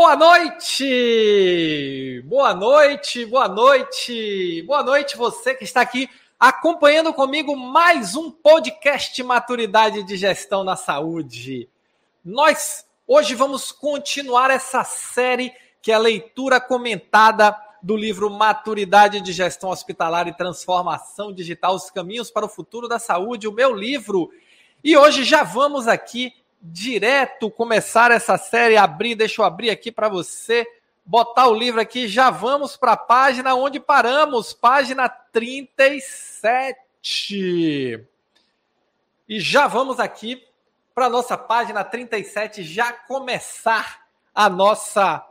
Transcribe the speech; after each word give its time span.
Boa 0.00 0.14
noite! 0.14 0.84
Boa 2.24 2.54
noite, 2.54 3.26
boa 3.26 3.48
noite, 3.48 4.62
boa 4.62 4.80
noite 4.80 5.16
você 5.16 5.56
que 5.56 5.64
está 5.64 5.80
aqui 5.80 6.08
acompanhando 6.38 7.12
comigo 7.12 7.56
mais 7.56 8.14
um 8.14 8.30
podcast 8.30 9.20
Maturidade 9.24 10.04
de 10.04 10.16
Gestão 10.16 10.62
na 10.62 10.76
Saúde. 10.76 11.68
Nós 12.24 12.86
hoje 13.08 13.34
vamos 13.34 13.72
continuar 13.72 14.52
essa 14.52 14.84
série 14.84 15.52
que 15.82 15.90
é 15.90 15.96
a 15.96 15.98
leitura 15.98 16.60
comentada 16.60 17.56
do 17.82 17.96
livro 17.96 18.30
Maturidade 18.30 19.20
de 19.20 19.32
Gestão 19.32 19.70
Hospitalar 19.70 20.28
e 20.28 20.36
Transformação 20.36 21.32
Digital: 21.32 21.74
Os 21.74 21.90
Caminhos 21.90 22.30
para 22.30 22.46
o 22.46 22.48
Futuro 22.48 22.86
da 22.86 23.00
Saúde, 23.00 23.48
o 23.48 23.52
meu 23.52 23.74
livro. 23.74 24.30
E 24.84 24.96
hoje 24.96 25.24
já 25.24 25.42
vamos 25.42 25.88
aqui 25.88 26.32
direto 26.60 27.50
começar 27.50 28.10
essa 28.10 28.36
série, 28.36 28.76
abrir, 28.76 29.14
deixa 29.14 29.40
eu 29.40 29.46
abrir 29.46 29.70
aqui 29.70 29.92
para 29.92 30.08
você, 30.08 30.66
botar 31.04 31.46
o 31.48 31.54
livro 31.54 31.80
aqui, 31.80 32.06
já 32.08 32.30
vamos 32.30 32.76
para 32.76 32.92
a 32.92 32.96
página 32.96 33.54
onde 33.54 33.80
paramos, 33.80 34.52
página 34.52 35.08
37. 35.08 36.76
E 39.28 39.40
já 39.40 39.66
vamos 39.66 40.00
aqui 40.00 40.44
para 40.94 41.08
nossa 41.08 41.38
página 41.38 41.84
37, 41.84 42.62
já 42.64 42.92
começar 42.92 44.06
a 44.34 44.48
nossa 44.48 45.24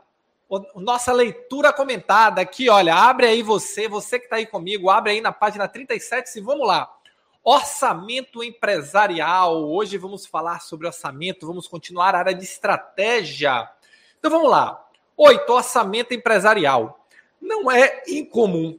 nossa 0.74 1.12
leitura 1.12 1.74
comentada 1.74 2.40
aqui, 2.40 2.70
olha, 2.70 2.94
abre 2.94 3.26
aí 3.26 3.42
você, 3.42 3.86
você 3.86 4.18
que 4.18 4.24
está 4.24 4.36
aí 4.36 4.46
comigo, 4.46 4.88
abre 4.88 5.12
aí 5.12 5.20
na 5.20 5.30
página 5.30 5.68
37 5.68 6.38
e 6.38 6.40
vamos 6.40 6.66
lá. 6.66 6.90
Orçamento 7.50 8.44
empresarial. 8.44 9.64
Hoje 9.70 9.96
vamos 9.96 10.26
falar 10.26 10.60
sobre 10.60 10.86
orçamento, 10.86 11.46
vamos 11.46 11.66
continuar 11.66 12.14
a 12.14 12.18
área 12.18 12.34
de 12.34 12.44
estratégia. 12.44 13.66
Então 14.18 14.30
vamos 14.30 14.50
lá. 14.50 14.86
Oito, 15.16 15.50
orçamento 15.50 16.12
empresarial. 16.12 17.06
Não 17.40 17.70
é 17.70 18.02
incomum 18.06 18.78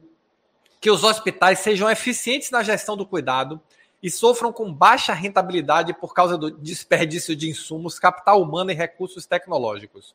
que 0.80 0.88
os 0.88 1.02
hospitais 1.02 1.58
sejam 1.58 1.90
eficientes 1.90 2.52
na 2.52 2.62
gestão 2.62 2.96
do 2.96 3.04
cuidado 3.04 3.60
e 4.00 4.08
sofram 4.08 4.52
com 4.52 4.72
baixa 4.72 5.12
rentabilidade 5.12 5.92
por 5.92 6.14
causa 6.14 6.38
do 6.38 6.52
desperdício 6.52 7.34
de 7.34 7.50
insumos, 7.50 7.98
capital 7.98 8.40
humano 8.40 8.70
e 8.70 8.74
recursos 8.74 9.26
tecnológicos. 9.26 10.14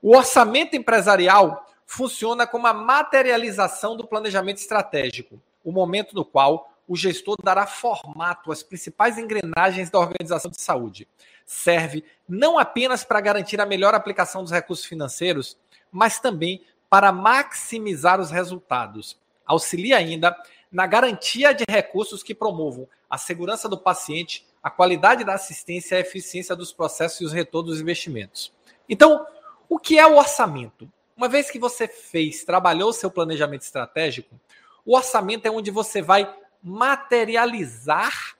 O 0.00 0.16
orçamento 0.16 0.76
empresarial 0.76 1.66
funciona 1.84 2.46
como 2.46 2.66
a 2.66 2.72
materialização 2.72 3.94
do 3.98 4.06
planejamento 4.06 4.56
estratégico, 4.56 5.38
o 5.62 5.70
momento 5.70 6.14
no 6.14 6.24
qual 6.24 6.72
o 6.86 6.96
gestor 6.96 7.36
dará 7.42 7.66
formato 7.66 8.52
às 8.52 8.62
principais 8.62 9.18
engrenagens 9.18 9.90
da 9.90 9.98
organização 9.98 10.50
de 10.50 10.60
saúde. 10.60 11.08
Serve 11.44 12.04
não 12.28 12.58
apenas 12.58 13.04
para 13.04 13.20
garantir 13.20 13.60
a 13.60 13.66
melhor 13.66 13.94
aplicação 13.94 14.42
dos 14.42 14.52
recursos 14.52 14.84
financeiros, 14.84 15.56
mas 15.90 16.20
também 16.20 16.62
para 16.88 17.12
maximizar 17.12 18.20
os 18.20 18.30
resultados. 18.30 19.18
Auxilia 19.44 19.96
ainda 19.96 20.36
na 20.70 20.86
garantia 20.86 21.52
de 21.52 21.64
recursos 21.68 22.22
que 22.22 22.34
promovam 22.34 22.88
a 23.08 23.16
segurança 23.16 23.68
do 23.68 23.78
paciente, 23.78 24.44
a 24.62 24.70
qualidade 24.70 25.24
da 25.24 25.34
assistência, 25.34 25.96
a 25.96 26.00
eficiência 26.00 26.56
dos 26.56 26.72
processos 26.72 27.20
e 27.20 27.24
os 27.24 27.32
retornos 27.32 27.72
dos 27.72 27.80
investimentos. 27.80 28.52
Então, 28.88 29.26
o 29.68 29.78
que 29.78 29.98
é 29.98 30.06
o 30.06 30.16
orçamento? 30.16 30.90
Uma 31.16 31.28
vez 31.28 31.50
que 31.50 31.58
você 31.58 31.88
fez, 31.88 32.44
trabalhou 32.44 32.90
o 32.90 32.92
seu 32.92 33.10
planejamento 33.10 33.62
estratégico, 33.62 34.38
o 34.84 34.96
orçamento 34.96 35.46
é 35.46 35.50
onde 35.50 35.70
você 35.70 36.02
vai 36.02 36.32
materializar 36.62 38.36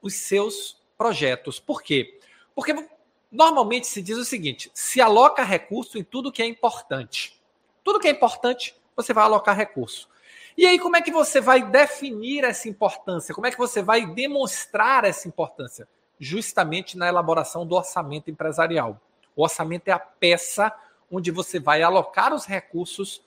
os 0.00 0.14
seus 0.14 0.82
projetos. 0.96 1.58
Por 1.58 1.82
quê? 1.82 2.18
Porque 2.54 2.74
normalmente 3.30 3.86
se 3.86 4.02
diz 4.02 4.18
o 4.18 4.24
seguinte: 4.24 4.70
se 4.74 5.00
aloca 5.00 5.42
recurso 5.42 5.98
em 5.98 6.04
tudo 6.04 6.32
que 6.32 6.42
é 6.42 6.46
importante. 6.46 7.40
Tudo 7.82 7.98
que 7.98 8.08
é 8.08 8.10
importante, 8.10 8.76
você 8.94 9.12
vai 9.12 9.24
alocar 9.24 9.56
recurso. 9.56 10.08
E 10.56 10.66
aí, 10.66 10.78
como 10.78 10.96
é 10.96 11.02
que 11.02 11.10
você 11.10 11.40
vai 11.40 11.62
definir 11.62 12.44
essa 12.44 12.68
importância? 12.68 13.34
Como 13.34 13.46
é 13.46 13.50
que 13.50 13.58
você 13.58 13.82
vai 13.82 14.06
demonstrar 14.06 15.04
essa 15.04 15.26
importância? 15.26 15.88
Justamente 16.20 16.96
na 16.96 17.08
elaboração 17.08 17.66
do 17.66 17.74
orçamento 17.74 18.30
empresarial. 18.30 19.00
O 19.34 19.42
orçamento 19.42 19.88
é 19.88 19.92
a 19.92 19.98
peça 19.98 20.72
onde 21.10 21.30
você 21.30 21.58
vai 21.58 21.82
alocar 21.82 22.34
os 22.34 22.44
recursos 22.44 23.22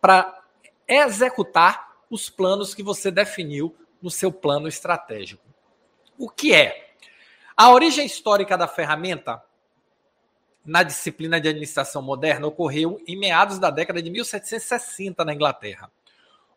para 0.00 0.42
executar 0.88 1.89
os 2.10 2.28
planos 2.28 2.74
que 2.74 2.82
você 2.82 3.10
definiu 3.10 3.74
no 4.02 4.10
seu 4.10 4.32
plano 4.32 4.66
estratégico. 4.66 5.44
O 6.18 6.28
que 6.28 6.52
é? 6.52 6.94
A 7.56 7.70
origem 7.70 8.04
histórica 8.04 8.58
da 8.58 8.66
ferramenta 8.66 9.42
na 10.64 10.82
disciplina 10.82 11.40
de 11.40 11.48
administração 11.48 12.02
moderna 12.02 12.46
ocorreu 12.46 13.00
em 13.06 13.18
meados 13.18 13.58
da 13.58 13.70
década 13.70 14.02
de 14.02 14.10
1760 14.10 15.24
na 15.24 15.34
Inglaterra. 15.34 15.90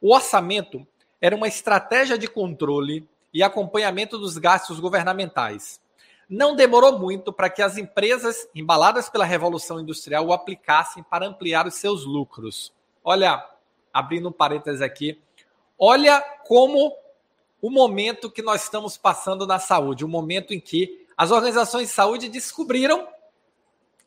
O 0.01 0.13
orçamento 0.13 0.85
era 1.21 1.35
uma 1.35 1.47
estratégia 1.47 2.17
de 2.17 2.27
controle 2.27 3.07
e 3.33 3.41
acompanhamento 3.41 4.17
dos 4.17 4.37
gastos 4.37 4.79
governamentais. 4.79 5.81
Não 6.27 6.55
demorou 6.55 6.99
muito 6.99 7.31
para 7.31 7.49
que 7.49 7.61
as 7.61 7.77
empresas, 7.77 8.47
embaladas 8.53 9.09
pela 9.09 9.25
Revolução 9.25 9.79
Industrial, 9.79 10.25
o 10.25 10.33
aplicassem 10.33 11.03
para 11.03 11.25
ampliar 11.25 11.65
os 11.65 11.75
seus 11.75 12.05
lucros. 12.05 12.73
Olha, 13.03 13.45
abrindo 13.93 14.29
um 14.29 14.31
parênteses 14.31 14.81
aqui, 14.81 15.21
Olha 15.85 16.21
como 16.47 16.95
o 17.61 17.69
momento 17.69 18.31
que 18.31 18.41
nós 18.41 18.63
estamos 18.63 18.95
passando 18.95 19.45
na 19.45 19.59
saúde, 19.59 20.05
o 20.05 20.07
momento 20.07 20.53
em 20.53 20.59
que 20.61 21.05
as 21.17 21.29
organizações 21.29 21.89
de 21.89 21.93
saúde 21.93 22.29
descobriram 22.29 23.05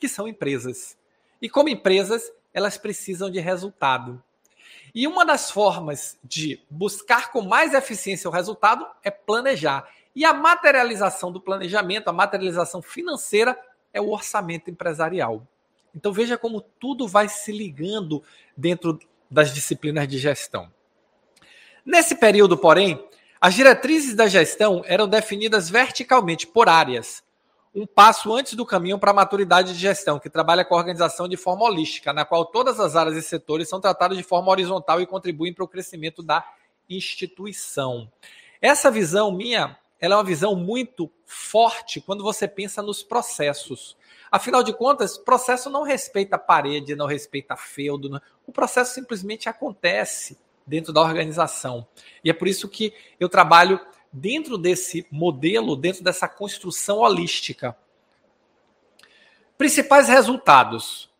que 0.01 0.09
são 0.09 0.27
empresas. 0.27 0.97
E 1.39 1.51
como 1.51 1.69
empresas, 1.69 2.33
elas 2.55 2.79
precisam 2.79 3.29
de 3.29 3.41
resultado. 3.41 4.23
E 4.95 5.07
uma 5.07 5.23
das 5.23 5.51
formas 5.51 6.19
de 6.25 6.59
buscar 6.71 7.31
com 7.31 7.43
mais 7.43 7.75
eficiência 7.75 8.31
o 8.31 8.33
resultado 8.33 8.87
é 9.05 9.11
planejar. 9.11 9.87
E 10.15 10.25
a 10.25 10.33
materialização 10.33 11.31
do 11.31 11.43
planejamento, 11.43 12.09
a 12.09 12.13
materialização 12.15 12.81
financeira, 12.81 13.55
é 13.93 14.01
o 14.01 14.09
orçamento 14.09 14.71
empresarial. 14.71 15.47
Então 15.95 16.11
veja 16.11 16.39
como 16.39 16.63
tudo 16.63 17.07
vai 17.07 17.29
se 17.29 17.53
ligando 17.53 18.23
dentro 18.57 18.99
das 19.31 19.53
disciplinas 19.53 20.09
de 20.09 20.17
gestão. 20.17 20.75
Nesse 21.87 22.17
período, 22.17 22.59
porém, 22.59 23.01
as 23.41 23.55
diretrizes 23.55 24.13
da 24.13 24.27
gestão 24.27 24.83
eram 24.87 25.07
definidas 25.07 25.71
verticalmente 25.71 26.45
por 26.45 26.69
áreas, 26.69 27.23
um 27.73 27.87
passo 27.87 28.35
antes 28.35 28.55
do 28.55 28.67
caminho 28.67 28.99
para 28.99 29.13
a 29.13 29.15
maturidade 29.15 29.73
de 29.73 29.79
gestão, 29.79 30.19
que 30.19 30.29
trabalha 30.29 30.65
com 30.65 30.75
a 30.75 30.79
organização 30.79 31.29
de 31.29 31.37
forma 31.37 31.63
holística, 31.63 32.13
na 32.13 32.25
qual 32.25 32.45
todas 32.45 32.81
as 32.81 32.97
áreas 32.97 33.17
e 33.17 33.23
setores 33.23 33.69
são 33.69 33.81
tratados 33.81 34.19
de 34.19 34.25
forma 34.25 34.51
horizontal 34.51 35.01
e 35.01 35.07
contribuem 35.07 35.53
para 35.53 35.63
o 35.63 35.69
crescimento 35.69 36.25
da 36.25 36.45
instituição. 36.91 38.11
Essa 38.61 38.91
visão 38.91 39.31
minha, 39.31 39.79
ela 40.01 40.15
é 40.15 40.17
uma 40.17 40.25
visão 40.25 40.57
muito 40.57 41.09
forte 41.25 42.01
quando 42.01 42.25
você 42.25 42.49
pensa 42.49 42.83
nos 42.83 43.05
processos. 43.05 43.97
Afinal 44.29 44.65
de 44.65 44.73
contas, 44.73 45.17
processo 45.17 45.71
não 45.71 45.85
respeita 45.85 46.37
parede, 46.37 46.97
não 46.97 47.07
respeita 47.07 47.55
feudo, 47.55 48.21
o 48.45 48.51
processo 48.51 48.93
simplesmente 48.93 49.49
acontece 49.49 50.37
dentro 50.67 50.93
da 50.93 51.01
organização. 51.01 51.87
E 52.25 52.31
é 52.31 52.33
por 52.33 52.49
isso 52.49 52.69
que 52.69 52.93
eu 53.21 53.29
trabalho 53.29 53.81
dentro 54.13 54.57
desse 54.57 55.07
modelo, 55.11 55.77
dentro 55.77 56.03
dessa 56.03 56.29
construção 56.29 56.99
holística. 56.99 57.77
Principais 59.59 60.09
resultados. 60.09 61.11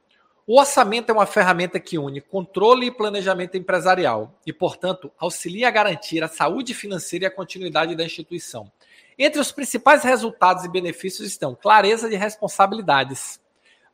O 0.47 0.61
orçamento 0.61 1.11
é 1.11 1.13
uma 1.13 1.27
ferramenta 1.27 1.81
que 1.81 1.99
une 1.99 2.21
controle 2.21 2.87
e 2.87 2.91
planejamento 2.91 3.57
empresarial 3.57 4.39
e, 4.47 4.53
portanto, 4.53 5.11
auxilia 5.19 5.67
a 5.67 5.73
garantir 5.73 6.23
a 6.23 6.29
saúde 6.29 6.73
financeira 6.73 7.25
e 7.25 7.29
a 7.29 7.31
continuidade 7.31 7.97
da 7.97 8.05
instituição. 8.05 8.71
Entre 9.19 9.41
os 9.41 9.51
principais 9.51 10.05
resultados 10.05 10.65
e 10.65 10.69
benefícios 10.69 11.27
estão 11.27 11.55
clareza 11.55 12.09
de 12.09 12.17
responsabilidades. 12.17 13.41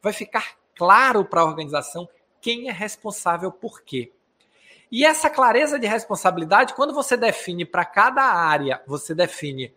Vai 0.02 0.12
ficar 0.12 0.56
claro 0.74 1.24
para 1.24 1.40
a 1.40 1.44
organização 1.44 2.08
quem 2.40 2.68
é 2.68 2.72
responsável 2.72 3.50
por 3.50 3.82
quê. 3.82 4.12
E 4.92 5.06
essa 5.06 5.30
clareza 5.30 5.78
de 5.78 5.86
responsabilidade, 5.86 6.74
quando 6.74 6.92
você 6.92 7.16
define 7.16 7.64
para 7.64 7.82
cada 7.82 8.22
área, 8.22 8.82
você 8.86 9.14
define 9.14 9.74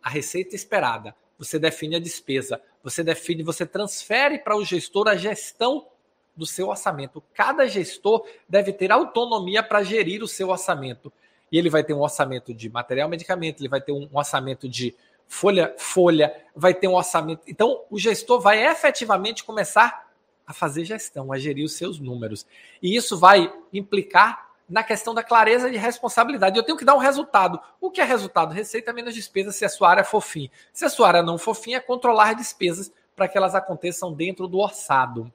a 0.00 0.08
receita 0.08 0.54
esperada, 0.54 1.12
você 1.36 1.58
define 1.58 1.96
a 1.96 1.98
despesa, 1.98 2.62
você 2.80 3.02
define, 3.02 3.42
você 3.42 3.66
transfere 3.66 4.38
para 4.38 4.56
o 4.56 4.64
gestor 4.64 5.08
a 5.08 5.16
gestão 5.16 5.88
do 6.36 6.46
seu 6.46 6.68
orçamento. 6.68 7.20
Cada 7.34 7.66
gestor 7.66 8.24
deve 8.48 8.72
ter 8.72 8.92
autonomia 8.92 9.60
para 9.60 9.82
gerir 9.82 10.22
o 10.22 10.28
seu 10.28 10.50
orçamento. 10.50 11.12
E 11.50 11.58
ele 11.58 11.68
vai 11.68 11.82
ter 11.82 11.92
um 11.92 12.00
orçamento 12.00 12.54
de 12.54 12.70
material, 12.70 13.08
medicamento, 13.08 13.60
ele 13.60 13.68
vai 13.68 13.80
ter 13.80 13.90
um 13.90 14.08
orçamento 14.12 14.68
de 14.68 14.94
folha, 15.26 15.74
folha, 15.76 16.32
vai 16.54 16.72
ter 16.72 16.86
um 16.86 16.94
orçamento. 16.94 17.42
Então, 17.48 17.82
o 17.90 17.98
gestor 17.98 18.40
vai 18.40 18.64
efetivamente 18.64 19.42
começar 19.42 20.03
a 20.46 20.52
fazer 20.52 20.84
gestão, 20.84 21.32
a 21.32 21.38
gerir 21.38 21.64
os 21.64 21.74
seus 21.74 21.98
números. 21.98 22.46
E 22.82 22.94
isso 22.96 23.18
vai 23.18 23.52
implicar 23.72 24.50
na 24.68 24.82
questão 24.82 25.14
da 25.14 25.22
clareza 25.22 25.70
de 25.70 25.76
responsabilidade. 25.76 26.56
Eu 26.56 26.62
tenho 26.62 26.78
que 26.78 26.84
dar 26.84 26.94
um 26.94 26.98
resultado. 26.98 27.60
O 27.80 27.90
que 27.90 28.00
é 28.00 28.04
resultado? 28.04 28.52
Receita 28.52 28.92
menos 28.92 29.14
despesa 29.14 29.52
se 29.52 29.64
a 29.64 29.68
sua 29.68 29.90
área 29.90 30.04
for 30.04 30.20
fim. 30.20 30.50
Se 30.72 30.84
a 30.84 30.88
sua 30.88 31.08
área 31.08 31.22
não 31.22 31.38
for 31.38 31.54
fim, 31.54 31.74
é 31.74 31.80
controlar 31.80 32.34
despesas 32.34 32.92
para 33.14 33.28
que 33.28 33.36
elas 33.36 33.54
aconteçam 33.54 34.12
dentro 34.12 34.48
do 34.48 34.58
orçado. 34.58 35.32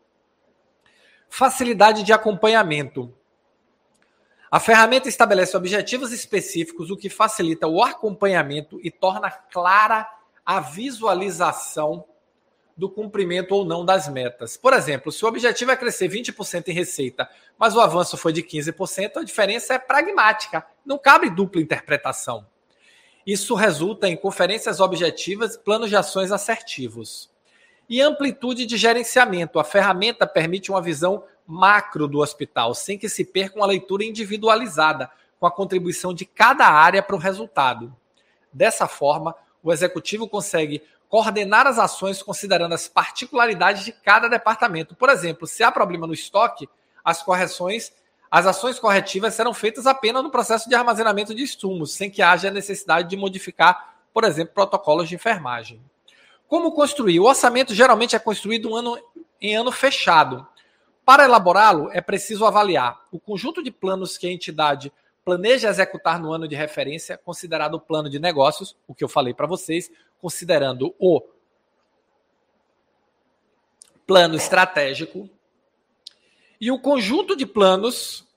Facilidade 1.30 2.04
de 2.04 2.12
acompanhamento. 2.12 3.14
A 4.52 4.60
ferramenta 4.60 5.08
estabelece 5.08 5.56
objetivos 5.56 6.12
específicos, 6.12 6.90
o 6.90 6.98
que 6.98 7.08
facilita 7.08 7.68
o 7.68 7.84
acompanhamento 7.84 8.80
e 8.84 8.90
torna 8.90 9.30
clara 9.30 10.10
a 10.44 10.60
visualização 10.60 12.04
do 12.80 12.90
cumprimento 12.90 13.54
ou 13.54 13.66
não 13.66 13.84
das 13.84 14.08
metas. 14.08 14.56
Por 14.56 14.72
exemplo, 14.72 15.12
se 15.12 15.26
o 15.26 15.28
objetivo 15.28 15.70
é 15.70 15.76
crescer 15.76 16.08
20% 16.08 16.70
em 16.70 16.72
receita, 16.72 17.30
mas 17.58 17.76
o 17.76 17.82
avanço 17.82 18.16
foi 18.16 18.32
de 18.32 18.42
15%, 18.42 19.18
a 19.18 19.24
diferença 19.24 19.74
é 19.74 19.78
pragmática, 19.78 20.66
não 20.86 20.98
cabe 20.98 21.30
dupla 21.30 21.60
interpretação. 21.60 22.48
Isso 23.28 23.54
resulta 23.54 24.08
em 24.08 24.16
conferências 24.16 24.80
objetivas 24.80 25.56
e 25.56 25.60
planos 25.60 25.90
de 25.90 25.98
ações 25.98 26.32
assertivos. 26.32 27.30
E 27.90 28.00
amplitude 28.02 28.66
de 28.66 28.78
gerenciamento. 28.78 29.60
A 29.60 29.64
ferramenta 29.66 30.26
permite 30.26 30.72
uma 30.72 30.82
visão 30.82 31.26
macro 31.46 32.08
do 32.08 32.20
hospital, 32.20 32.74
sem 32.74 32.98
que 32.98 33.10
se 33.10 33.26
perca 33.26 33.58
uma 33.58 33.68
leitura 33.68 34.06
individualizada, 34.06 35.12
com 35.38 35.46
a 35.46 35.52
contribuição 35.52 36.14
de 36.14 36.24
cada 36.24 36.66
área 36.66 37.04
para 37.04 37.16
o 37.16 37.20
resultado. 37.20 37.94
Dessa 38.54 38.88
forma, 38.88 39.36
o 39.62 39.74
executivo 39.74 40.30
consegue 40.30 40.82
coordenar 41.10 41.66
as 41.66 41.80
ações 41.80 42.22
considerando 42.22 42.74
as 42.74 42.88
particularidades 42.88 43.84
de 43.84 43.92
cada 43.92 44.30
departamento. 44.30 44.96
Por 44.96 45.10
exemplo, 45.10 45.48
se 45.48 45.64
há 45.64 45.72
problema 45.72 46.06
no 46.06 46.14
estoque, 46.14 46.70
as 47.04 47.24
correções, 47.24 47.92
as 48.30 48.46
ações 48.46 48.80
corretivas 48.80 49.34
serão 49.34 49.54
feitas 49.54 49.88
apenas 49.88 50.24
no 50.24 50.30
processo 50.30 50.70
de 50.70 50.76
armazenamento 50.76 51.34
de 51.34 51.42
insumos, 51.42 51.94
sem 51.94 52.12
que 52.12 52.22
haja 52.22 52.52
necessidade 52.52 53.10
de 53.10 53.18
modificar, 53.18 53.96
por 54.14 54.24
exemplo, 54.24 54.54
protocolos 54.54 55.10
de 55.10 55.16
enfermagem. 55.16 55.82
Como 56.48 56.72
construir? 56.72 57.20
O 57.20 57.26
orçamento 57.26 57.74
geralmente 57.74 58.16
é 58.16 58.20
construído 58.20 58.70
um 58.70 58.76
ano, 58.76 59.00
em 59.42 59.56
ano 59.56 59.72
fechado. 59.72 60.48
Para 61.04 61.26
elaborá-lo, 61.26 61.90
é 61.92 62.02
preciso 62.02 62.46
avaliar 62.46 63.02
o 63.12 63.20
conjunto 63.20 63.64
de 63.64 63.72
planos 63.72 64.16
que 64.16 64.28
a 64.28 64.32
entidade 64.32 64.94
planeja 65.26 65.70
executar 65.70 66.20
no 66.20 66.32
ano 66.32 66.48
de 66.48 66.56
referência, 66.56 67.18
considerado 67.18 67.76
o 67.76 67.80
plano 67.80 68.10
de 68.10 68.20
negócios, 68.20 68.76
o 68.88 68.96
que 68.96 69.04
eu 69.04 69.08
falei 69.08 69.34
para 69.34 69.48
vocês, 69.48 69.92
considerando 70.22 70.96
o 71.00 71.22
plano 74.06 74.36
estratégico 74.36 75.30
e 76.60 76.72
o 76.72 76.80
conjunto 76.80 77.36
de 77.36 77.46
planos 77.46 78.28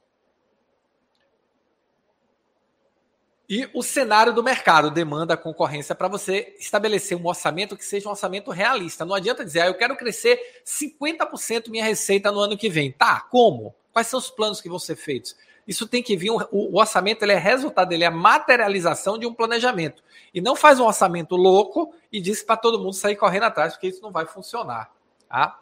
E 3.55 3.69
o 3.75 3.83
cenário 3.83 4.33
do 4.33 4.43
mercado 4.43 4.91
demanda 4.91 5.37
concorrência 5.37 5.95
para 5.95 6.09
você 6.09 6.57
estabelecer 6.59 7.19
um 7.19 7.27
orçamento 7.27 7.77
que 7.77 7.85
seja 7.85 8.09
um 8.09 8.13
orçamento 8.13 8.51
realista. 8.51 9.05
Não 9.05 9.15
adianta 9.15 9.45
dizer, 9.45 9.61
ah, 9.61 9.67
eu 9.67 9.75
quero 9.75 9.95
crescer 9.95 10.63
50% 10.65 11.69
minha 11.69 11.85
receita 11.85 12.33
no 12.33 12.41
ano 12.41 12.57
que 12.57 12.71
vem. 12.71 12.91
Tá, 12.91 13.21
como? 13.21 13.75
Quais 13.93 14.07
são 14.07 14.19
os 14.19 14.31
planos 14.31 14.59
que 14.59 14.71
vão 14.71 14.79
ser 14.79 14.97
feitos? 14.97 15.37
Isso 15.67 15.87
tem 15.87 16.03
que 16.03 16.17
vir, 16.17 16.31
o, 16.31 16.77
orçamento 16.77 17.23
ele 17.23 17.33
é 17.33 17.39
resultado, 17.39 17.93
ele 17.93 18.05
é 18.05 18.09
a 18.09 18.11
materialização 18.11 19.17
de 19.17 19.27
um 19.27 19.35
planejamento. 19.35 20.03
E 20.35 20.41
não 20.41 20.57
faz 20.57 20.81
um 20.81 20.85
orçamento 20.85 21.37
louco 21.37 21.95
e 22.11 22.21
diz 22.21 22.43
para 22.43 22.57
todo 22.57 22.79
mundo 22.79 22.95
sair 22.95 23.17
correndo 23.17 23.45
atrás, 23.45 23.75
porque 23.75 23.89
isso 23.89 24.03
não 24.03 24.11
vai 24.11 24.27
funcionar. 24.27 24.91
Tá? 25.29 25.59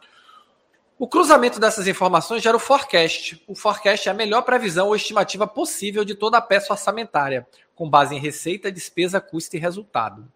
O 0.98 1.06
cruzamento 1.06 1.60
dessas 1.60 1.86
informações 1.86 2.42
gera 2.42 2.56
o 2.56 2.60
forecast. 2.60 3.42
O 3.46 3.54
forecast 3.54 4.08
é 4.08 4.12
a 4.12 4.14
melhor 4.14 4.42
previsão 4.42 4.88
ou 4.88 4.96
estimativa 4.96 5.46
possível 5.46 6.04
de 6.04 6.14
toda 6.14 6.38
a 6.38 6.42
peça 6.42 6.72
orçamentária, 6.72 7.46
com 7.74 7.88
base 7.88 8.14
em 8.14 8.18
receita, 8.18 8.70
despesa, 8.72 9.20
custo 9.20 9.56
e 9.56 9.58
resultado. 9.58 10.30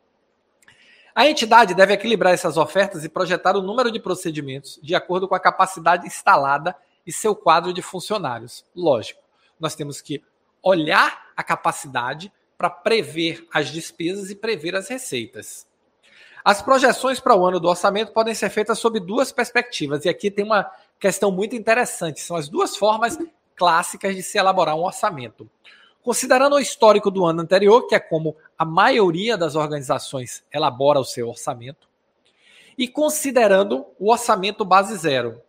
A 1.14 1.28
entidade 1.28 1.74
deve 1.74 1.92
equilibrar 1.92 2.34
essas 2.34 2.56
ofertas 2.56 3.04
e 3.04 3.08
projetar 3.08 3.56
o 3.56 3.62
número 3.62 3.90
de 3.90 4.00
procedimentos 4.00 4.80
de 4.82 4.94
acordo 4.94 5.28
com 5.28 5.34
a 5.34 5.40
capacidade 5.40 6.06
instalada 6.06 6.74
e 7.06 7.12
seu 7.12 7.36
quadro 7.36 7.72
de 7.72 7.82
funcionários. 7.82 8.64
Lógico, 8.74 9.20
nós 9.58 9.74
temos 9.74 10.00
que 10.00 10.22
olhar 10.62 11.32
a 11.36 11.42
capacidade 11.42 12.32
para 12.56 12.70
prever 12.70 13.46
as 13.52 13.68
despesas 13.68 14.30
e 14.30 14.34
prever 14.34 14.74
as 14.74 14.88
receitas. 14.88 15.66
As 16.44 16.60
projeções 16.60 17.20
para 17.20 17.34
o 17.34 17.44
ano 17.46 17.58
do 17.58 17.68
orçamento 17.68 18.12
podem 18.12 18.34
ser 18.34 18.50
feitas 18.50 18.78
sob 18.78 19.00
duas 19.00 19.32
perspectivas, 19.32 20.04
e 20.04 20.08
aqui 20.08 20.30
tem 20.30 20.44
uma 20.44 20.70
questão 20.98 21.30
muito 21.30 21.56
interessante: 21.56 22.20
são 22.20 22.36
as 22.36 22.48
duas 22.48 22.76
formas 22.76 23.18
clássicas 23.56 24.14
de 24.14 24.22
se 24.22 24.36
elaborar 24.38 24.76
um 24.76 24.84
orçamento. 24.84 25.48
Considerando 26.02 26.56
o 26.56 26.60
histórico 26.60 27.10
do 27.10 27.24
ano 27.24 27.40
anterior, 27.40 27.86
que 27.86 27.94
é 27.94 28.00
como 28.00 28.36
a 28.58 28.64
maioria 28.64 29.38
das 29.38 29.54
organizações 29.54 30.44
elabora 30.52 31.00
o 31.00 31.04
seu 31.04 31.28
orçamento, 31.30 31.88
e 32.76 32.86
considerando 32.86 33.86
o 33.98 34.10
orçamento 34.10 34.66
base 34.66 34.96
zero, 34.96 35.40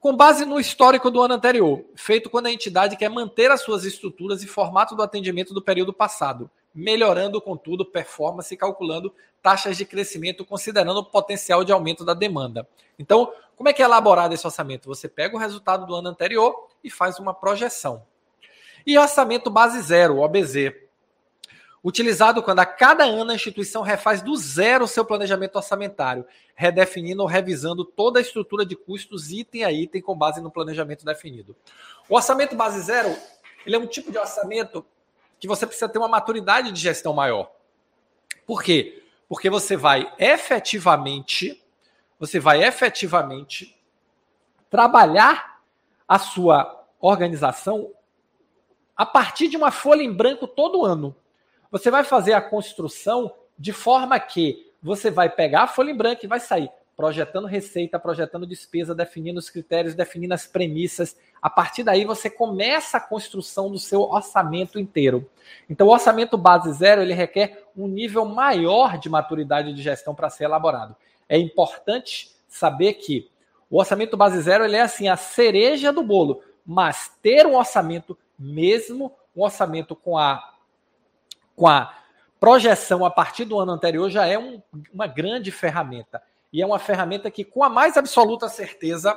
com 0.00 0.16
base 0.16 0.46
no 0.46 0.58
histórico 0.58 1.10
do 1.10 1.20
ano 1.20 1.34
anterior, 1.34 1.84
feito 1.94 2.30
quando 2.30 2.46
a 2.46 2.52
entidade 2.52 2.96
quer 2.96 3.10
manter 3.10 3.50
as 3.50 3.60
suas 3.60 3.84
estruturas 3.84 4.42
e 4.42 4.46
formato 4.46 4.96
do 4.96 5.02
atendimento 5.02 5.52
do 5.52 5.60
período 5.60 5.92
passado, 5.92 6.50
melhorando, 6.74 7.40
contudo, 7.40 7.84
performance 7.84 8.52
e 8.52 8.56
calculando 8.56 9.12
taxas 9.42 9.76
de 9.76 9.84
crescimento, 9.84 10.44
considerando 10.44 11.00
o 11.00 11.04
potencial 11.04 11.62
de 11.62 11.70
aumento 11.70 12.02
da 12.02 12.14
demanda. 12.14 12.66
Então, 12.98 13.30
como 13.54 13.68
é 13.68 13.74
que 13.74 13.82
é 13.82 13.84
elaborado 13.84 14.32
esse 14.32 14.46
orçamento? 14.46 14.88
Você 14.88 15.06
pega 15.06 15.36
o 15.36 15.38
resultado 15.38 15.84
do 15.86 15.94
ano 15.94 16.08
anterior 16.08 16.68
e 16.82 16.90
faz 16.90 17.18
uma 17.18 17.34
projeção. 17.34 18.02
E 18.86 18.96
orçamento 18.96 19.50
base 19.50 19.82
zero, 19.82 20.18
OBZ, 20.18 20.72
utilizado 21.82 22.42
quando 22.42 22.60
a 22.60 22.66
cada 22.66 23.04
ano 23.04 23.30
a 23.30 23.34
instituição 23.34 23.82
refaz 23.82 24.22
do 24.22 24.36
zero 24.36 24.84
o 24.84 24.88
seu 24.88 25.04
planejamento 25.04 25.56
orçamentário, 25.56 26.26
redefinindo 26.54 27.22
ou 27.22 27.28
revisando 27.28 27.84
toda 27.84 28.18
a 28.18 28.22
estrutura 28.22 28.66
de 28.66 28.76
custos 28.76 29.30
item 29.30 29.64
a 29.64 29.72
item 29.72 30.02
com 30.02 30.16
base 30.16 30.40
no 30.40 30.50
planejamento 30.50 31.04
definido. 31.04 31.56
O 32.08 32.16
orçamento 32.16 32.54
base 32.54 32.80
zero, 32.82 33.16
ele 33.64 33.76
é 33.76 33.78
um 33.78 33.86
tipo 33.86 34.12
de 34.12 34.18
orçamento 34.18 34.84
que 35.38 35.48
você 35.48 35.66
precisa 35.66 35.88
ter 35.88 35.98
uma 35.98 36.08
maturidade 36.08 36.70
de 36.70 36.80
gestão 36.80 37.14
maior. 37.14 37.50
Por 38.46 38.62
quê? 38.62 39.02
Porque 39.28 39.48
você 39.48 39.76
vai 39.76 40.12
efetivamente, 40.18 41.62
você 42.18 42.38
vai 42.38 42.62
efetivamente 42.62 43.74
trabalhar 44.68 45.62
a 46.06 46.18
sua 46.18 46.84
organização 47.00 47.90
a 48.94 49.06
partir 49.06 49.48
de 49.48 49.56
uma 49.56 49.70
folha 49.70 50.02
em 50.02 50.12
branco 50.12 50.46
todo 50.46 50.84
ano. 50.84 51.16
Você 51.70 51.90
vai 51.90 52.04
fazer 52.04 52.32
a 52.32 52.40
construção 52.40 53.32
de 53.58 53.72
forma 53.72 54.18
que 54.18 54.70
você 54.82 55.10
vai 55.10 55.28
pegar 55.28 55.62
a 55.62 55.68
folha 55.68 55.90
em 55.90 55.96
branco 55.96 56.24
e 56.24 56.28
vai 56.28 56.40
sair 56.40 56.70
projetando 57.00 57.46
receita, 57.46 57.98
projetando 57.98 58.46
despesa, 58.46 58.94
definindo 58.94 59.38
os 59.38 59.48
critérios, 59.48 59.94
definindo 59.94 60.34
as 60.34 60.46
premissas. 60.46 61.16
A 61.40 61.48
partir 61.48 61.82
daí 61.82 62.04
você 62.04 62.28
começa 62.28 62.98
a 62.98 63.00
construção 63.00 63.70
do 63.70 63.78
seu 63.78 64.02
orçamento 64.02 64.78
inteiro. 64.78 65.26
Então, 65.68 65.86
o 65.86 65.92
orçamento 65.92 66.36
base 66.36 66.70
zero 66.74 67.00
ele 67.00 67.14
requer 67.14 67.64
um 67.74 67.88
nível 67.88 68.26
maior 68.26 68.98
de 68.98 69.08
maturidade 69.08 69.72
de 69.72 69.80
gestão 69.80 70.14
para 70.14 70.28
ser 70.28 70.44
elaborado. 70.44 70.94
É 71.26 71.38
importante 71.38 72.36
saber 72.46 72.92
que 72.94 73.30
o 73.70 73.78
orçamento 73.78 74.14
base 74.14 74.38
zero 74.42 74.62
ele 74.62 74.76
é 74.76 74.82
assim 74.82 75.08
a 75.08 75.16
cereja 75.16 75.90
do 75.90 76.02
bolo, 76.02 76.42
mas 76.66 77.16
ter 77.22 77.46
um 77.46 77.56
orçamento 77.56 78.18
mesmo 78.38 79.10
um 79.34 79.42
orçamento 79.42 79.94
com 79.94 80.18
a 80.18 80.42
com 81.60 81.68
a 81.68 81.94
projeção 82.40 83.04
a 83.04 83.10
partir 83.10 83.44
do 83.44 83.60
ano 83.60 83.72
anterior 83.72 84.08
já 84.08 84.24
é 84.24 84.38
um, 84.38 84.62
uma 84.90 85.06
grande 85.06 85.52
ferramenta. 85.52 86.22
E 86.50 86.62
é 86.62 86.66
uma 86.66 86.78
ferramenta 86.78 87.30
que, 87.30 87.44
com 87.44 87.62
a 87.62 87.68
mais 87.68 87.98
absoluta 87.98 88.48
certeza, 88.48 89.14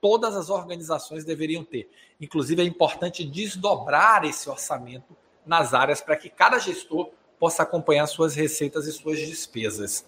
todas 0.00 0.36
as 0.36 0.50
organizações 0.50 1.24
deveriam 1.24 1.64
ter. 1.64 1.90
Inclusive, 2.20 2.62
é 2.62 2.64
importante 2.64 3.24
desdobrar 3.24 4.24
esse 4.24 4.48
orçamento 4.48 5.16
nas 5.44 5.74
áreas 5.74 6.00
para 6.00 6.16
que 6.16 6.30
cada 6.30 6.60
gestor 6.60 7.10
possa 7.40 7.64
acompanhar 7.64 8.06
suas 8.06 8.36
receitas 8.36 8.86
e 8.86 8.92
suas 8.92 9.18
despesas. 9.18 10.06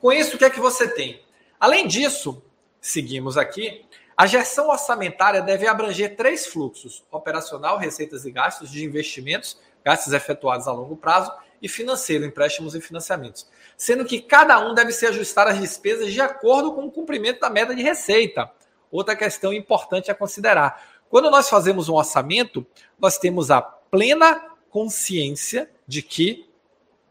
Com 0.00 0.10
isso, 0.10 0.34
o 0.34 0.38
que 0.38 0.46
é 0.46 0.50
que 0.50 0.58
você 0.58 0.88
tem? 0.88 1.22
Além 1.60 1.86
disso, 1.86 2.42
seguimos 2.80 3.38
aqui, 3.38 3.86
a 4.16 4.26
gestão 4.26 4.68
orçamentária 4.68 5.40
deve 5.40 5.66
abranger 5.66 6.16
três 6.16 6.46
fluxos: 6.46 7.04
operacional, 7.10 7.78
receitas 7.78 8.24
e 8.24 8.30
gastos 8.30 8.70
de 8.70 8.84
investimentos, 8.84 9.58
gastos 9.84 10.12
efetuados 10.12 10.68
a 10.68 10.72
longo 10.72 10.96
prazo, 10.96 11.32
e 11.62 11.68
financeiro, 11.68 12.24
empréstimos 12.24 12.74
e 12.74 12.80
financiamentos. 12.80 13.46
Sendo 13.76 14.04
que 14.04 14.20
cada 14.20 14.58
um 14.58 14.74
deve 14.74 14.92
se 14.92 15.06
ajustar 15.06 15.46
às 15.46 15.58
despesas 15.58 16.12
de 16.12 16.20
acordo 16.20 16.72
com 16.72 16.84
o 16.84 16.90
cumprimento 16.90 17.40
da 17.40 17.48
meta 17.48 17.74
de 17.74 17.82
receita. 17.82 18.50
Outra 18.90 19.14
questão 19.14 19.52
importante 19.52 20.10
a 20.10 20.14
considerar. 20.14 20.82
Quando 21.08 21.30
nós 21.30 21.48
fazemos 21.48 21.88
um 21.88 21.94
orçamento, 21.94 22.66
nós 22.98 23.16
temos 23.16 23.50
a 23.50 23.62
plena 23.62 24.42
consciência 24.68 25.70
de 25.86 26.02
que 26.02 26.50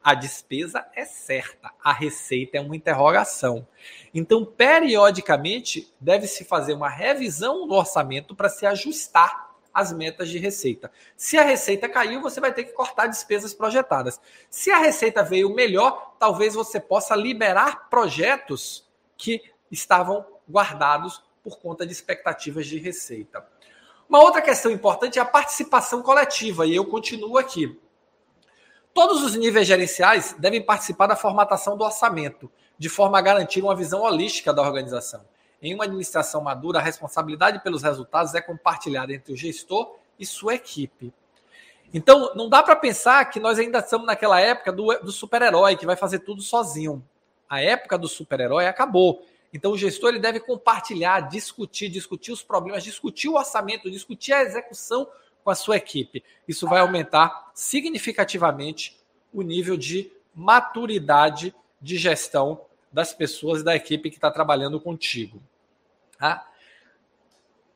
a 0.03 0.13
despesa 0.13 0.85
é 0.95 1.05
certa, 1.05 1.71
a 1.83 1.93
receita 1.93 2.57
é 2.57 2.61
uma 2.61 2.75
interrogação. 2.75 3.67
Então, 4.13 4.43
periodicamente, 4.43 5.93
deve-se 5.99 6.43
fazer 6.43 6.73
uma 6.73 6.89
revisão 6.89 7.67
do 7.67 7.75
orçamento 7.75 8.35
para 8.35 8.49
se 8.49 8.65
ajustar 8.65 9.51
as 9.73 9.93
metas 9.93 10.29
de 10.29 10.37
receita. 10.37 10.91
Se 11.15 11.37
a 11.37 11.43
receita 11.43 11.87
caiu, 11.87 12.21
você 12.21 12.41
vai 12.41 12.53
ter 12.53 12.65
que 12.65 12.73
cortar 12.73 13.07
despesas 13.07 13.53
projetadas. 13.53 14.19
Se 14.49 14.71
a 14.71 14.77
receita 14.77 15.23
veio 15.23 15.53
melhor, 15.53 16.15
talvez 16.19 16.55
você 16.55 16.79
possa 16.79 17.15
liberar 17.15 17.89
projetos 17.89 18.89
que 19.17 19.41
estavam 19.71 20.25
guardados 20.49 21.23
por 21.43 21.59
conta 21.59 21.85
de 21.85 21.93
expectativas 21.93 22.67
de 22.67 22.77
receita. 22.77 23.47
Uma 24.09 24.19
outra 24.19 24.41
questão 24.41 24.71
importante 24.71 25.19
é 25.19 25.21
a 25.21 25.25
participação 25.25 26.01
coletiva, 26.01 26.65
e 26.65 26.75
eu 26.75 26.85
continuo 26.85 27.37
aqui. 27.37 27.79
Todos 28.93 29.23
os 29.23 29.35
níveis 29.35 29.67
gerenciais 29.67 30.35
devem 30.37 30.61
participar 30.61 31.07
da 31.07 31.15
formatação 31.15 31.77
do 31.77 31.83
orçamento, 31.83 32.51
de 32.77 32.89
forma 32.89 33.17
a 33.17 33.21
garantir 33.21 33.61
uma 33.61 33.75
visão 33.75 34.01
holística 34.01 34.53
da 34.53 34.61
organização. 34.61 35.21
Em 35.61 35.73
uma 35.73 35.85
administração 35.85 36.41
madura, 36.41 36.79
a 36.79 36.81
responsabilidade 36.81 37.63
pelos 37.63 37.83
resultados 37.83 38.33
é 38.33 38.41
compartilhada 38.41 39.13
entre 39.13 39.31
o 39.31 39.37
gestor 39.37 39.95
e 40.19 40.25
sua 40.25 40.55
equipe. 40.55 41.13
Então, 41.93 42.33
não 42.35 42.49
dá 42.49 42.63
para 42.63 42.75
pensar 42.75 43.23
que 43.25 43.39
nós 43.39 43.59
ainda 43.59 43.79
estamos 43.79 44.07
naquela 44.07 44.39
época 44.39 44.71
do, 44.71 44.93
do 44.99 45.11
super-herói, 45.11 45.75
que 45.75 45.85
vai 45.85 45.95
fazer 45.95 46.19
tudo 46.19 46.41
sozinho. 46.41 47.03
A 47.49 47.61
época 47.61 47.97
do 47.97 48.07
super-herói 48.07 48.65
acabou. 48.65 49.25
Então, 49.53 49.71
o 49.71 49.77
gestor 49.77 50.09
ele 50.09 50.19
deve 50.19 50.39
compartilhar, 50.39 51.21
discutir, 51.21 51.89
discutir 51.89 52.31
os 52.31 52.41
problemas, 52.41 52.83
discutir 52.83 53.29
o 53.29 53.35
orçamento, 53.35 53.91
discutir 53.91 54.33
a 54.33 54.41
execução 54.41 55.07
com 55.43 55.49
a 55.49 55.55
sua 55.55 55.77
equipe. 55.77 56.23
Isso 56.47 56.67
vai 56.67 56.79
aumentar 56.79 57.51
significativamente 57.53 58.97
o 59.33 59.41
nível 59.41 59.77
de 59.77 60.11
maturidade 60.33 61.53
de 61.81 61.97
gestão 61.97 62.65
das 62.91 63.13
pessoas 63.13 63.63
da 63.63 63.75
equipe 63.75 64.09
que 64.09 64.17
está 64.17 64.29
trabalhando 64.29 64.79
contigo. 64.79 65.41
Tá? 66.17 66.47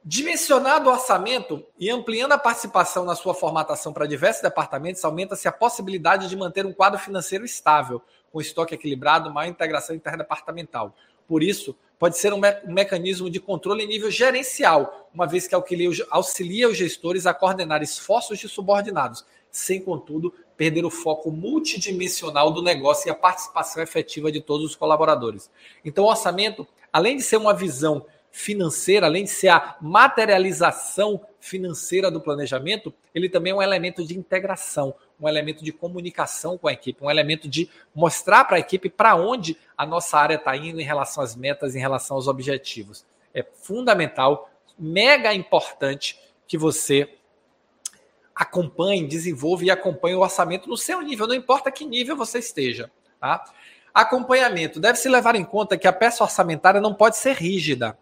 Dimensionado 0.03 0.89
o 0.89 0.93
orçamento 0.93 1.65
e 1.79 1.89
ampliando 1.89 2.33
a 2.33 2.37
participação 2.37 3.05
na 3.05 3.15
sua 3.15 3.33
formatação 3.33 3.91
para 3.91 4.05
diversos 4.05 4.43
departamentos, 4.43 5.03
aumenta-se 5.03 5.47
a 5.47 5.51
possibilidade 5.51 6.29
de 6.29 6.35
manter 6.35 6.65
um 6.65 6.73
quadro 6.73 6.99
financeiro 6.99 7.43
estável, 7.43 8.01
com 8.31 8.39
estoque 8.39 8.75
equilibrado, 8.75 9.33
maior 9.33 9.49
integração 9.49 9.95
interdepartamental. 9.95 10.93
Por 11.27 11.43
isso, 11.43 11.75
pode 11.97 12.17
ser 12.17 12.33
um, 12.33 12.39
me 12.39 12.49
um 12.65 12.73
mecanismo 12.73 13.29
de 13.29 13.39
controle 13.39 13.83
em 13.83 13.87
nível 13.87 14.11
gerencial, 14.11 15.09
uma 15.13 15.25
vez 15.25 15.47
que 15.47 15.55
auxilia 15.55 16.69
os 16.69 16.77
gestores 16.77 17.25
a 17.25 17.33
coordenar 17.33 17.81
esforços 17.81 18.39
de 18.39 18.47
subordinados, 18.47 19.25
sem, 19.49 19.81
contudo, 19.81 20.33
perder 20.57 20.85
o 20.85 20.89
foco 20.89 21.31
multidimensional 21.31 22.51
do 22.51 22.61
negócio 22.61 23.07
e 23.07 23.11
a 23.11 23.15
participação 23.15 23.81
efetiva 23.81 24.31
de 24.31 24.41
todos 24.41 24.65
os 24.65 24.75
colaboradores. 24.75 25.49
Então, 25.83 26.03
o 26.03 26.09
orçamento, 26.09 26.67
além 26.91 27.17
de 27.17 27.23
ser 27.23 27.37
uma 27.37 27.53
visão 27.53 28.05
financeira, 28.31 29.05
além 29.05 29.23
de 29.23 29.29
ser 29.29 29.47
a 29.47 29.77
materialização 29.81 31.21
financeira 31.39 32.11
do 32.11 32.19
planejamento, 32.19 32.93
ele 33.13 33.29
também 33.29 33.53
é 33.53 33.55
um 33.55 33.61
elemento 33.61 34.05
de 34.05 34.17
integração, 34.17 34.93
um 35.19 35.27
elemento 35.27 35.63
de 35.63 35.71
comunicação 35.71 36.57
com 36.57 36.67
a 36.67 36.73
equipe, 36.73 37.03
um 37.03 37.09
elemento 37.09 37.47
de 37.47 37.69
mostrar 37.93 38.43
para 38.45 38.57
a 38.57 38.59
equipe 38.59 38.89
para 38.89 39.15
onde 39.15 39.57
a 39.77 39.85
nossa 39.85 40.17
área 40.17 40.35
está 40.35 40.55
indo 40.55 40.79
em 40.79 40.83
relação 40.83 41.23
às 41.23 41.35
metas, 41.35 41.75
em 41.75 41.79
relação 41.79 42.17
aos 42.17 42.27
objetivos. 42.27 43.05
É 43.33 43.43
fundamental, 43.43 44.49
mega 44.77 45.33
importante 45.33 46.19
que 46.47 46.57
você 46.57 47.17
acompanhe, 48.35 49.07
desenvolva 49.07 49.63
e 49.63 49.71
acompanhe 49.71 50.15
o 50.15 50.19
orçamento 50.19 50.67
no 50.67 50.77
seu 50.77 51.01
nível, 51.01 51.25
não 51.25 51.35
importa 51.35 51.71
que 51.71 51.85
nível 51.85 52.17
você 52.17 52.39
esteja. 52.39 52.91
Tá? 53.19 53.45
Acompanhamento. 53.93 54.79
Deve-se 54.79 55.07
levar 55.07 55.35
em 55.35 55.45
conta 55.45 55.77
que 55.77 55.87
a 55.87 55.93
peça 55.93 56.23
orçamentária 56.23 56.81
não 56.81 56.93
pode 56.93 57.15
ser 57.15 57.37
rígida. 57.37 57.97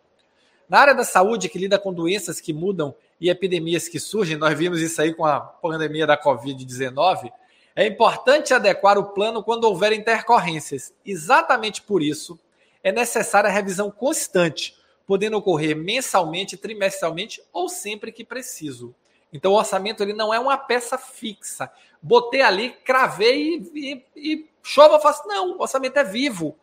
Na 0.67 0.79
área 0.79 0.95
da 0.95 1.03
saúde, 1.03 1.49
que 1.49 1.59
lida 1.59 1.77
com 1.77 1.93
doenças 1.93 2.41
que 2.41 2.51
mudam 2.51 2.95
e 3.19 3.29
epidemias 3.29 3.87
que 3.87 3.99
surgem, 3.99 4.37
nós 4.37 4.57
vimos 4.57 4.81
isso 4.81 5.01
aí 5.01 5.13
com 5.13 5.25
a 5.25 5.39
pandemia 5.39 6.05
da 6.05 6.21
Covid-19, 6.21 7.31
é 7.75 7.87
importante 7.87 8.53
adequar 8.53 8.97
o 8.97 9.05
plano 9.13 9.43
quando 9.43 9.63
houver 9.63 9.93
intercorrências. 9.93 10.93
Exatamente 11.05 11.81
por 11.81 12.03
isso, 12.03 12.39
é 12.83 12.91
necessária 12.91 13.49
a 13.49 13.53
revisão 13.53 13.89
constante, 13.89 14.77
podendo 15.07 15.37
ocorrer 15.37 15.75
mensalmente, 15.75 16.57
trimestralmente 16.57 17.41
ou 17.51 17.67
sempre 17.67 18.11
que 18.11 18.23
preciso. 18.23 18.93
Então, 19.31 19.51
o 19.51 19.55
orçamento 19.55 20.03
ele 20.03 20.13
não 20.13 20.31
é 20.31 20.39
uma 20.39 20.57
peça 20.57 20.97
fixa. 20.97 21.71
Botei 21.99 22.41
ali, 22.41 22.71
cravei 22.83 23.57
e, 23.73 24.03
e, 24.15 24.31
e 24.33 24.49
chova, 24.61 24.99
faço. 24.99 25.27
Não, 25.27 25.57
o 25.57 25.61
orçamento 25.61 25.97
é 25.97 26.03
vivo. 26.03 26.55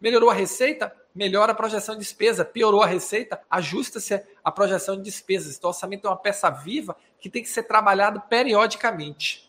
Melhorou 0.00 0.30
a 0.30 0.34
receita? 0.34 0.94
Melhora 1.14 1.52
a 1.52 1.54
projeção 1.54 1.94
de 1.94 2.00
despesa. 2.00 2.44
Piorou 2.44 2.82
a 2.82 2.86
receita? 2.86 3.40
Ajusta-se 3.48 4.20
a 4.42 4.50
projeção 4.50 4.96
de 4.96 5.02
despesas. 5.02 5.56
Então, 5.56 5.68
o 5.68 5.72
orçamento 5.72 6.06
é 6.06 6.10
uma 6.10 6.16
peça 6.16 6.50
viva 6.50 6.96
que 7.20 7.30
tem 7.30 7.42
que 7.42 7.48
ser 7.48 7.62
trabalhado 7.62 8.20
periodicamente. 8.22 9.48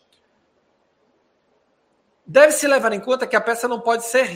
Deve-se 2.24 2.68
levar 2.68 2.92
em 2.92 3.00
conta 3.00 3.26
que 3.26 3.34
a 3.34 3.40
peça 3.40 3.66
não 3.66 3.80
pode 3.80 4.04
ser 4.04 4.26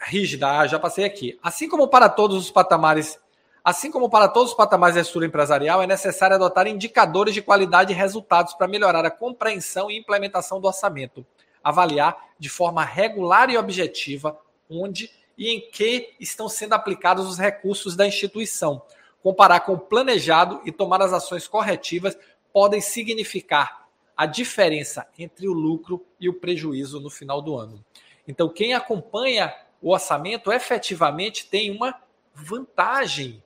rígida. 0.00 0.58
Ah, 0.58 0.66
já 0.66 0.78
passei 0.78 1.04
aqui. 1.04 1.38
Assim 1.40 1.68
como 1.68 1.86
para 1.86 2.08
todos 2.08 2.36
os 2.36 2.50
patamares, 2.50 3.18
assim 3.64 3.90
como 3.90 4.10
para 4.10 4.26
todos 4.28 4.50
os 4.50 4.56
patamares 4.56 4.96
da 4.96 5.02
estrutura 5.02 5.26
empresarial, 5.26 5.82
é 5.82 5.86
necessário 5.86 6.34
adotar 6.34 6.66
indicadores 6.66 7.32
de 7.32 7.42
qualidade 7.42 7.92
e 7.92 7.96
resultados 7.96 8.54
para 8.54 8.66
melhorar 8.66 9.04
a 9.04 9.10
compreensão 9.10 9.88
e 9.88 9.98
implementação 9.98 10.60
do 10.60 10.66
orçamento. 10.66 11.24
Avaliar 11.62 12.16
de 12.38 12.48
forma 12.48 12.84
regular 12.84 13.50
e 13.50 13.58
objetiva 13.58 14.38
onde 14.68 15.10
e 15.36 15.48
em 15.48 15.70
que 15.70 16.14
estão 16.20 16.48
sendo 16.48 16.74
aplicados 16.74 17.26
os 17.26 17.38
recursos 17.38 17.96
da 17.96 18.06
instituição. 18.06 18.82
Comparar 19.22 19.60
com 19.60 19.74
o 19.74 19.78
planejado 19.78 20.60
e 20.64 20.72
tomar 20.72 21.02
as 21.02 21.12
ações 21.12 21.46
corretivas 21.46 22.16
podem 22.52 22.80
significar 22.80 23.88
a 24.16 24.26
diferença 24.26 25.06
entre 25.18 25.48
o 25.48 25.52
lucro 25.52 26.04
e 26.18 26.28
o 26.28 26.34
prejuízo 26.34 27.00
no 27.00 27.08
final 27.08 27.40
do 27.40 27.56
ano. 27.56 27.84
Então, 28.28 28.48
quem 28.48 28.74
acompanha 28.74 29.54
o 29.80 29.92
orçamento 29.92 30.52
efetivamente 30.52 31.48
tem 31.48 31.70
uma 31.70 31.94
vantagem. 32.34 33.42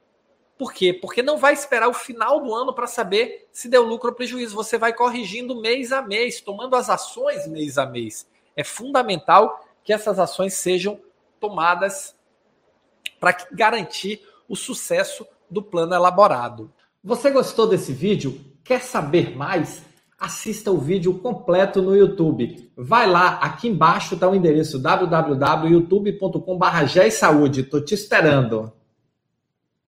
Por 0.58 0.72
quê? 0.72 0.92
Porque 0.92 1.22
não 1.22 1.38
vai 1.38 1.52
esperar 1.52 1.88
o 1.88 1.94
final 1.94 2.40
do 2.40 2.54
ano 2.54 2.72
para 2.72 2.86
saber 2.86 3.48
se 3.52 3.68
deu 3.68 3.84
lucro 3.84 4.10
ou 4.10 4.14
prejuízo. 4.14 4.54
Você 4.54 4.78
vai 4.78 4.92
corrigindo 4.92 5.60
mês 5.60 5.92
a 5.92 6.02
mês, 6.02 6.40
tomando 6.40 6.76
as 6.76 6.90
ações 6.90 7.46
mês 7.46 7.78
a 7.78 7.86
mês. 7.86 8.28
É 8.56 8.62
fundamental 8.62 9.64
que 9.82 9.92
essas 9.92 10.18
ações 10.18 10.54
sejam 10.54 11.00
tomadas 11.44 12.16
para 13.20 13.36
garantir 13.52 14.22
o 14.48 14.56
sucesso 14.56 15.26
do 15.50 15.62
plano 15.62 15.94
elaborado. 15.94 16.72
Você 17.02 17.30
gostou 17.30 17.66
desse 17.66 17.92
vídeo? 17.92 18.40
Quer 18.64 18.80
saber 18.80 19.36
mais? 19.36 19.82
Assista 20.18 20.70
o 20.70 20.78
vídeo 20.78 21.18
completo 21.18 21.82
no 21.82 21.94
YouTube. 21.94 22.72
Vai 22.74 23.06
lá, 23.06 23.34
aqui 23.42 23.68
embaixo 23.68 24.14
está 24.14 24.26
o 24.26 24.34
endereço 24.34 24.78
www.youtube.com.br. 24.78 27.58
Estou 27.58 27.84
te 27.84 27.92
esperando. 27.92 28.72